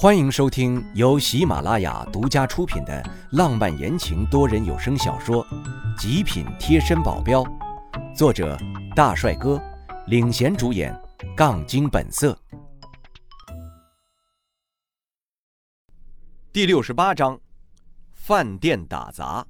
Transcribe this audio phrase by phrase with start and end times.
[0.00, 5.44] 欢迎收听由喜马拉雅独家出品的浪漫言情多人有声小说
[6.00, 7.42] 《极品贴身保镖》，
[8.14, 8.56] 作者
[8.94, 9.60] 大帅哥
[10.06, 10.96] 领衔主演，
[11.36, 12.38] 杠精本色。
[16.52, 17.36] 第六十八章，
[18.12, 19.44] 饭店打砸。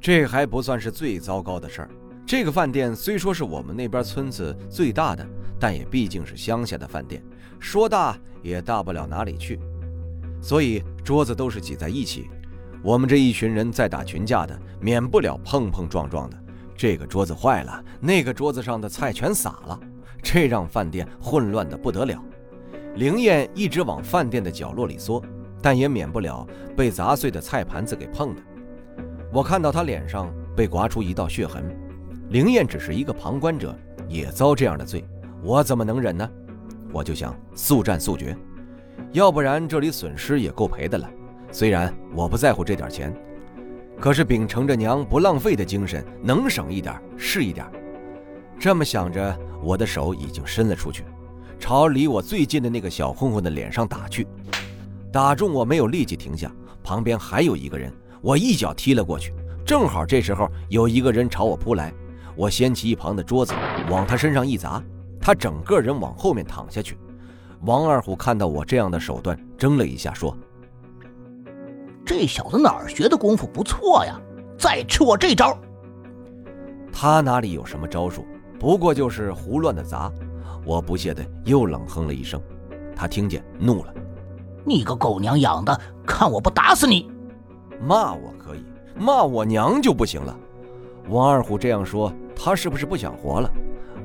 [0.00, 1.90] 这还不算是最糟糕的事儿。
[2.26, 5.24] 这个饭店虽说是我们那边村子最大的，
[5.58, 7.22] 但也毕竟是乡下的饭店，
[7.58, 9.58] 说大也大不了哪里去。
[10.40, 12.28] 所以桌子都是挤在一起，
[12.82, 16.36] 我们这一群人在打群架的，免不了碰碰撞撞的。
[16.76, 19.80] 这个桌子坏了，那个桌子上的菜全洒了，
[20.22, 22.22] 这让饭店混乱的不得了。
[22.96, 25.22] 灵燕一直往饭店的角落里缩，
[25.62, 28.42] 但也免不了被砸碎的菜盘子给碰的。
[29.32, 31.64] 我看到她脸上被刮出一道血痕。
[32.28, 33.74] 灵燕只是一个旁观者，
[34.08, 35.04] 也遭这样的罪，
[35.42, 36.28] 我怎么能忍呢？
[36.92, 38.36] 我就想速战速决，
[39.12, 41.08] 要不然这里损失也够赔的了。
[41.52, 43.14] 虽然我不在乎这点钱，
[44.00, 47.66] 可是秉承着娘不浪费的精神，能省一点是一点。
[48.58, 51.04] 这么想着，我的手已经伸了出去，
[51.58, 54.26] 朝离我最近的那个小混混的脸上打去。
[55.12, 56.50] 打中我没有立即停下，
[56.82, 59.32] 旁边还有一个人，我一脚踢了过去。
[59.64, 61.92] 正好这时候有一个人朝我扑来。
[62.34, 63.54] 我掀起一旁的桌子，
[63.90, 64.82] 往他身上一砸，
[65.26, 66.96] 他整个人往后面躺下去。
[67.62, 70.36] 王二虎看到我这样的手段，怔了一下，说
[72.06, 74.20] ：“这小子哪儿学的功夫不错呀？
[74.56, 75.58] 再吃我这招！”
[76.94, 78.24] 他哪里有什么招数？
[78.56, 80.12] 不过就是胡乱的砸。
[80.64, 82.40] 我不屑的又冷哼了一声。
[82.94, 83.92] 他听见，怒了
[84.64, 87.10] ：“你个狗娘养的，看我不打死你！”
[87.82, 88.64] 骂我可以，
[88.96, 90.38] 骂我娘就不行了。
[91.08, 92.12] 王二虎这样说。
[92.38, 93.50] 他是不是不想活了？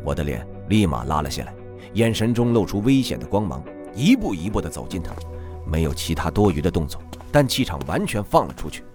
[0.04, 1.54] 我的脸立马拉了下来，
[1.96, 3.62] 眼神中露出危险的光芒，
[3.94, 5.14] 一步一步地走近他，
[5.70, 8.86] 没有其他多余的动作，但气场完全放了出去。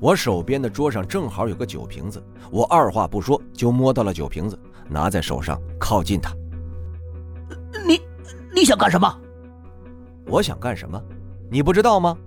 [0.00, 4.58] 我手边的桌上正好有个酒瓶子，我二话不说就摸到了酒瓶子，
[4.88, 6.34] 拿在手上靠近他。
[7.86, 8.00] 你
[8.52, 9.20] 你想干什么？
[10.26, 11.00] 我想干什么？
[11.48, 12.18] 你不知道吗？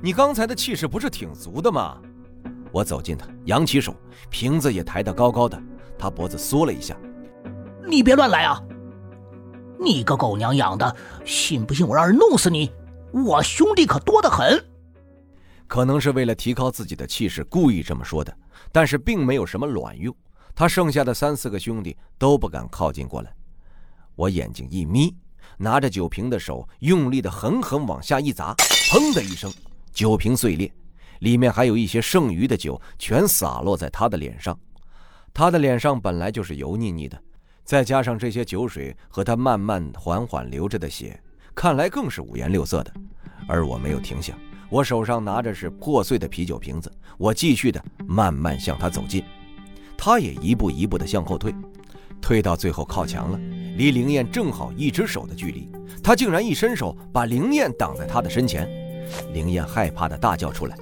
[0.00, 1.98] 你刚才的气势不是挺足的吗？
[2.72, 3.94] 我走近他，扬起手，
[4.30, 5.62] 瓶子也抬得高高的。
[5.98, 6.96] 他脖子缩了一下，
[7.86, 8.60] 你别乱来啊！
[9.78, 12.70] 你个狗娘养的，信不信我让人弄死你？
[13.12, 14.64] 我兄弟可多得很。
[15.66, 18.34] 可能是为了提高自己的气势，故意这么说的，
[18.70, 20.14] 但是并没有什么卵用。
[20.54, 23.34] 他剩下的三四个兄弟都不敢靠近过来。
[24.14, 25.16] 我眼睛一眯，
[25.56, 28.54] 拿着酒瓶的手用力的狠狠往下一砸，
[28.90, 29.50] 砰的一声，
[29.92, 30.70] 酒瓶碎裂，
[31.20, 34.56] 里面还有一些剩余的酒，全洒落在他的脸上。
[35.34, 37.18] 他的脸上本来就是油腻腻的，
[37.64, 41.18] 再加上这些酒水和他慢慢缓缓流着的血，
[41.54, 42.92] 看来更是五颜六色的。
[43.48, 44.34] 而我没有停下，
[44.68, 49.24] 我手上拿着是破碎的啤酒瓶子，我继续的慢慢向他走近，
[49.96, 51.54] 他也一步一步的向后退，
[52.20, 53.38] 退到最后靠墙了，
[53.76, 55.70] 离灵燕正好一只手的距离，
[56.02, 58.68] 他竟然一伸手把灵燕挡在他的身前，
[59.32, 60.76] 灵燕害怕的大叫出来。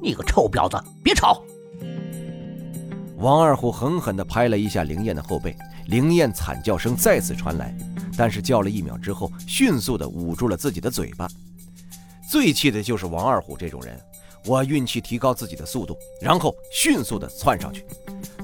[0.00, 1.42] 你个臭婊子，别吵！
[3.18, 7.76] 王二虎狠狠地拍了一下灵燕的后背，灵燕惨叫声再次传来，
[8.16, 11.28] 但是叫了一秒之后，迅速地捂住了自己的嘴巴。
[12.30, 13.98] 最气的就是王二虎这种人，
[14.46, 17.84] 我运气提高自己的速度，然后迅速地窜上去，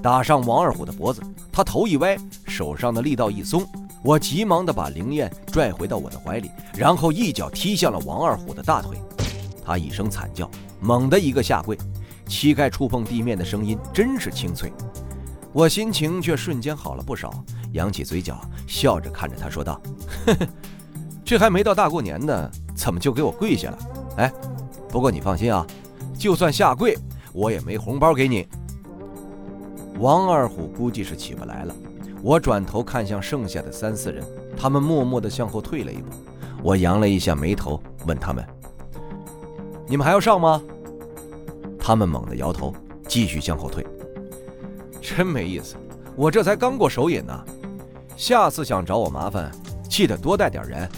[0.02, 1.22] 打上王二虎的脖子。
[1.52, 2.16] 他头一歪，
[2.48, 3.64] 手上的力道一松，
[4.02, 8.98] 我急忙地把灵燕拽回到我的怀里，然后一脚踢向了王二虎的大腿。
[9.64, 10.48] 他一声惨叫。
[10.80, 11.78] 猛地一个下跪，
[12.28, 14.70] 膝盖触碰地面的声音真是清脆，
[15.52, 17.32] 我心情却瞬间好了不少，
[17.72, 19.80] 扬起嘴角，笑着看着他说道
[20.26, 20.46] ：“呵呵，
[21.24, 23.78] 这还没到大过年呢，怎么就给我跪下了？
[24.18, 24.32] 哎，
[24.90, 25.66] 不过你放心啊，
[26.18, 26.98] 就算下跪，
[27.32, 28.46] 我也没红包给你。”
[30.00, 31.74] 王二虎估计是起不来了，
[32.20, 34.22] 我转头看向剩下的三四人，
[34.56, 36.10] 他们默默地向后退了一步，
[36.62, 38.44] 我扬了一下眉头，问他们
[39.86, 40.62] ：“你们还要上吗？”
[41.78, 42.74] 他们猛地摇头，
[43.06, 43.86] 继续向后退。
[45.00, 45.76] 真没意思，
[46.16, 47.44] 我这才刚过手瘾呢。
[48.16, 49.50] 下次想找我麻烦，
[49.88, 50.88] 记得多带点人。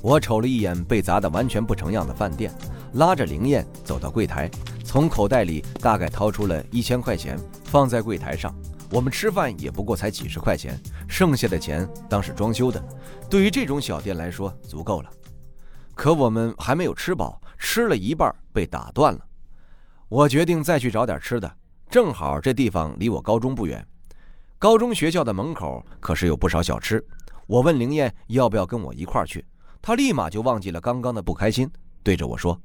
[0.00, 2.52] 我瞅了一眼被砸得完全不成样的饭店，
[2.92, 4.50] 拉着灵验走到柜台，
[4.84, 8.54] 从口袋里大概掏出了一千块钱，放在柜台上。
[8.90, 10.78] 我们吃饭也不过才几十块钱，
[11.08, 12.80] 剩下的钱当是装修的，
[13.28, 15.10] 对于这种小店来说足够了。
[15.94, 19.26] 可我们还没有吃饱，吃了一半被打断了。
[20.10, 21.56] 我决定再去找点吃的，
[21.88, 23.84] 正好这地方离我高中不远。
[24.58, 27.02] 高中学校的门口可是有不少小吃。
[27.46, 29.42] 我问灵燕要不要跟我一块儿去，
[29.80, 31.70] 她立马就忘记了刚刚的不开心，
[32.02, 32.60] 对着我说：“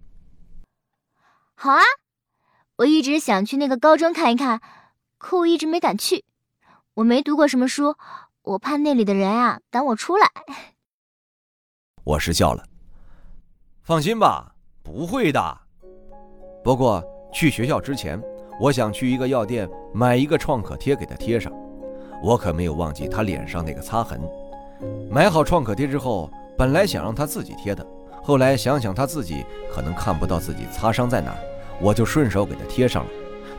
[1.56, 1.82] 好啊，
[2.76, 4.62] 我一直想去那个高中看一看，
[5.18, 6.26] 可我一直没敢去。
[6.96, 7.96] 我没读过什么书，
[8.42, 10.30] 我怕那里的人啊赶我出来。
[12.04, 12.66] ”我失笑了。
[13.82, 14.56] 放心吧，
[14.92, 15.58] 不会的。
[16.64, 18.20] 不过去学校之前，
[18.60, 21.54] 我想去一个药店买一个创可贴给他贴上。
[22.24, 24.20] 我可没有忘记他脸上那个擦痕。
[25.12, 26.28] 买好创可贴之后，
[26.58, 27.86] 本来想让他自己贴的，
[28.24, 31.38] 后来想想他自己可能看不到自己擦伤在哪儿，
[31.80, 33.10] 我就顺手给他贴上了。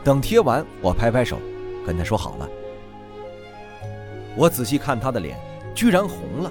[0.02, 1.38] 等贴完，我拍拍手，
[1.86, 2.48] 跟他说好了。
[4.36, 5.38] 我仔细看他的脸，
[5.76, 6.50] 居然红了。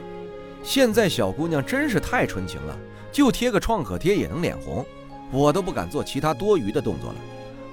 [0.64, 2.78] 现在小姑娘真是太纯情了，
[3.12, 4.86] 就贴个创可贴也能脸红，
[5.32, 7.16] 我都不敢做其他多余的动作了。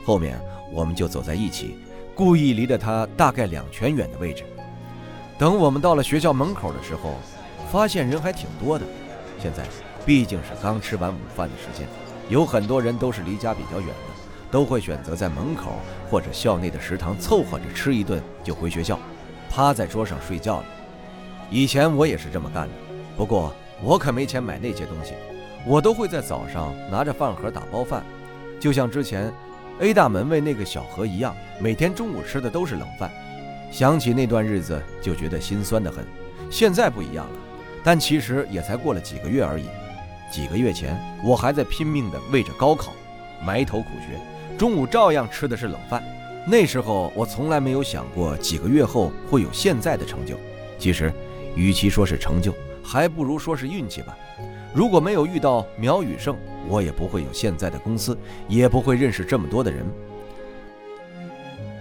[0.04, 0.40] 后面
[0.72, 1.76] 我们就走在一起。
[2.14, 4.42] 故意离着他大概两拳远的位置。
[5.38, 7.12] 等我们到了学校门口的时候，
[7.70, 8.86] 发现人还挺多的。
[9.38, 9.64] 现在
[10.06, 11.86] 毕竟是刚吃完午饭的时间，
[12.30, 14.14] 有很多人都是离家比较远的，
[14.50, 15.72] 都会选择在门口
[16.10, 18.98] 或者校内的食堂凑合着吃一顿就回学校，
[19.50, 20.64] 趴在桌上睡觉了。
[21.50, 22.74] 以前我也是这么干的，
[23.14, 25.14] 不过我可没钱买那些东西，
[25.66, 28.04] 我都会在早上拿着饭盒打包饭，
[28.60, 29.32] 就像之前。
[29.78, 33.12] A 大门卫那个小何一样，每天中午吃的都是冷饭。
[33.70, 36.02] 想起那段日子，就觉得心酸的很。
[36.50, 37.38] 现在不一样了，
[37.84, 39.66] 但其实也才过了几个月而已。
[40.32, 42.94] 几个月前，我还在拼命的为着高考
[43.44, 44.18] 埋头苦学，
[44.56, 46.02] 中午照样吃的是冷饭。
[46.46, 50.38] 那时候我从来没有想过几个月后会有现在的成就。
[50.78, 51.12] 其实，
[51.54, 52.50] 与其说是成就，
[52.86, 54.16] 还不如说是运气吧。
[54.72, 56.36] 如果没有遇到苗雨胜，
[56.68, 58.16] 我也不会有现在的公司，
[58.46, 59.84] 也不会认识这么多的人。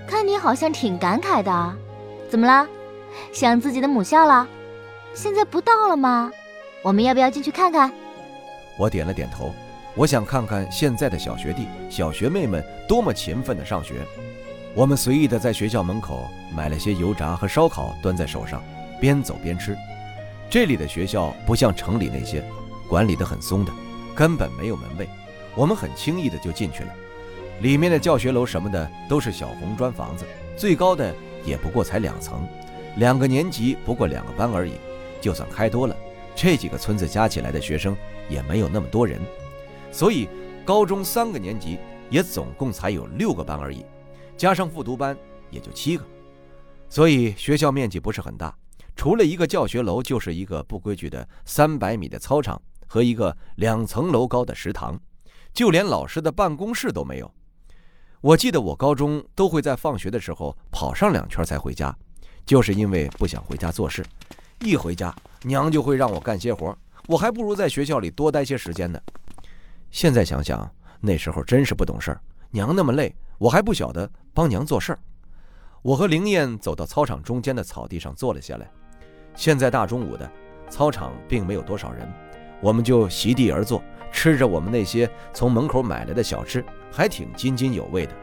[0.07, 1.77] 看你好像挺感慨的，
[2.29, 2.67] 怎么了？
[3.31, 4.47] 想自己的母校了？
[5.13, 6.31] 现在不到了吗？
[6.81, 7.91] 我们要不要进去看看？
[8.77, 9.53] 我点了点头，
[9.95, 13.95] 我想看看现在的小学弟、小学妹们多么勤奋的上学。
[14.73, 18.61] 我们随意的在学校门口买了些油炸和烧烤，端在手上，
[18.99, 19.75] 边走边吃。
[20.55, 22.41] 这里的学校不像城里那些。
[22.87, 23.73] 管理得很松的，
[24.15, 25.05] 根本没有门卫，
[25.53, 26.95] 我们很轻易的就进去了。
[27.59, 30.23] 里面的教学楼什么的都是小红砖房子，
[30.55, 31.13] 最高的
[31.43, 32.47] 也不过才两层，
[32.95, 34.75] 两个年级不过两个班而已。
[35.19, 35.97] 就算开多了，
[36.37, 37.93] 这几个村子加起来的学生
[38.29, 39.19] 也没有那么多人，
[39.91, 40.29] 所以
[40.63, 41.77] 高中三个年级
[42.09, 43.85] 也总共才有六个班而已，
[44.37, 45.17] 加上复读班
[45.49, 46.05] 也就七个，
[46.87, 48.55] 所以学校面积不是很大，
[48.95, 52.61] 除了一个教学楼，就是一个不规矩的三百米的操场。
[52.87, 54.97] 和一个两层楼高的食堂，
[55.51, 57.29] 就连老师的办公室都没有。
[58.21, 61.93] 我记得我高中都会在放学的时候跑上两圈才回家，
[62.45, 64.05] 就是因为不想回家做事。
[64.61, 66.77] 一回家，娘就会让我干些活，
[67.07, 69.01] 我还不如在学校里多待些时间呢。
[69.89, 70.71] 现在想想，
[71.01, 72.21] 那时候真是不懂事儿，
[72.51, 74.99] 娘那么累，我还不晓得帮娘做事儿。
[75.81, 78.71] 我和灵燕走到操场中间的草地上坐了下来。
[79.35, 80.29] 现在大中午的，
[80.69, 82.11] 操场并没有多少人。
[82.61, 88.13] 我们就席地而坐，吃着我们那些从门口买来的小吃，还挺津津有味的。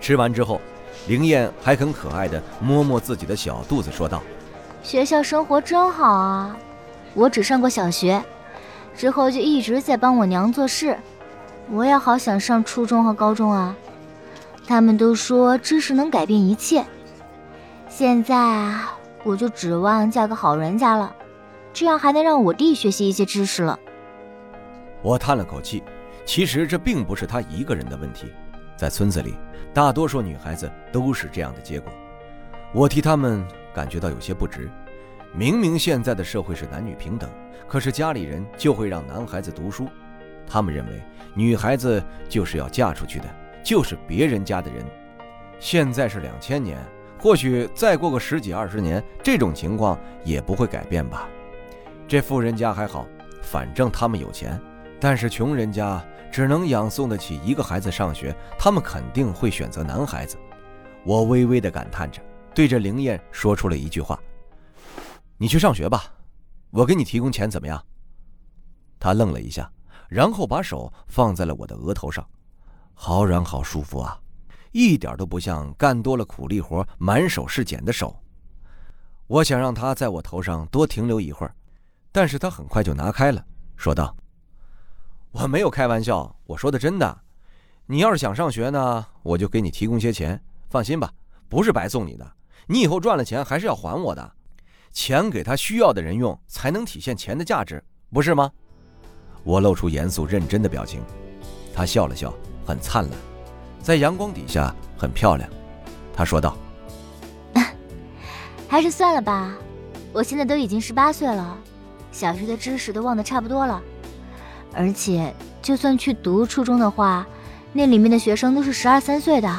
[0.00, 0.60] 吃完之后，
[1.08, 4.22] 灵燕还很可爱的摸摸自己的小肚子，说道
[4.84, 6.56] ：“学校生活真好啊！
[7.14, 8.22] 我只上过小学，
[8.94, 10.96] 之后就一直在帮我娘做事。
[11.70, 13.74] 我也好想上初中和高中啊！
[14.66, 16.84] 他们都说知识能改变一切，
[17.88, 21.14] 现在啊，我就指望嫁个好人家了。”
[21.72, 23.78] 这样还能让我弟学习一些知识了。
[25.02, 25.82] 我叹了口气，
[26.24, 28.32] 其实这并不是他一个人的问题，
[28.76, 29.34] 在村子里，
[29.72, 31.92] 大多数女孩子都是这样的结果。
[32.72, 34.68] 我替他们感觉到有些不值。
[35.32, 37.30] 明明现在的社会是男女平等，
[37.68, 39.86] 可是家里人就会让男孩子读书。
[40.46, 41.02] 他们认为
[41.34, 43.26] 女孩子就是要嫁出去的，
[43.62, 44.84] 就是别人家的人。
[45.60, 46.78] 现在是两千年，
[47.18, 51.28] 或许再过个十几二十年，这种情况也不会改变吧。
[52.06, 53.06] 这富人家还好，
[53.42, 54.56] 反正他们有钱；
[55.00, 60.38] 但是穷人家只能养送得起一个孩子上学，他们肯定会选择男孩子。
[61.04, 62.22] 我微微的感叹着，
[62.54, 64.18] 对着灵燕说出了一句话
[65.36, 66.04] ：“你去上学吧，
[66.70, 67.82] 我给你提供钱，怎么样？”
[69.00, 69.70] 他愣了一下，
[70.08, 72.24] 然后把手放在了我的额头上，
[72.94, 74.18] 好软好舒服啊，
[74.72, 78.16] 一点都不像干多了苦力活满手是茧的手。
[79.26, 81.54] 我想让他在我头上多停留一会儿。
[82.10, 83.44] 但是他很快就拿开了，
[83.76, 84.16] 说道
[85.30, 87.20] ：“我没有开玩笑，我说的真的。
[87.86, 90.40] 你要是想上学呢，我就给你提供些钱。
[90.70, 91.12] 放心吧，
[91.48, 92.32] 不是白送你的。
[92.66, 94.32] 你以后赚了钱还是要还我的，
[94.90, 98.50] 钱给他需要的人用，才能体现钱的价值，不是吗？
[99.44, 101.00] 我露出严肃认真的表情，
[101.74, 102.34] 他笑了笑，
[102.66, 103.18] 很灿烂，
[103.88, 105.48] 在阳光底下很漂亮。
[106.14, 106.54] 他说道
[108.68, 109.54] ：“还是算了吧，
[110.12, 111.56] 我现在都已经十八岁了，
[112.12, 113.80] 小学的知识都忘得差不多了，
[114.74, 117.26] 而且就算去读初中的话，
[117.72, 119.50] 那里面的学生都是十二三岁的，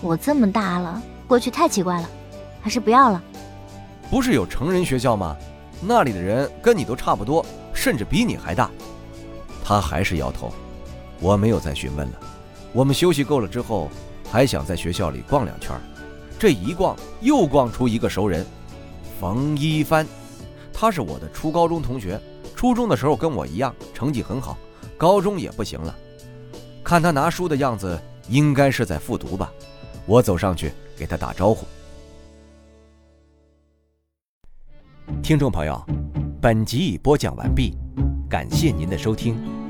[0.00, 2.08] 我这么大了，过去太奇怪了，
[2.62, 3.20] 还是不要了。”
[4.08, 5.36] 不是有成人学校吗？
[5.80, 7.44] 那里的人跟你都差不多，
[7.74, 8.70] 甚至比你还大。
[9.64, 10.52] 他还是摇头，
[11.18, 12.20] 我没有再询问了。
[12.76, 13.88] 我们休息够了之后，
[14.30, 15.74] 还想在学校里逛两圈。
[16.38, 18.44] 这一逛又逛出一个熟人，
[19.18, 20.06] 冯一帆。
[20.74, 22.20] 他是我的初高中同学，
[22.54, 24.58] 初中的时候跟我一样，成绩很好，
[24.98, 25.96] 高中也不行了。
[26.84, 29.50] 看他拿书的样子，应该是在复读吧。
[30.04, 31.66] 我走上去给他打招呼。
[35.22, 35.82] 听众朋友，
[36.42, 37.74] 本集已播讲完毕，
[38.28, 39.65] 感谢您的收听。